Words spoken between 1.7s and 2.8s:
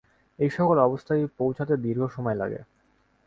দীর্ঘ সময় লাগে।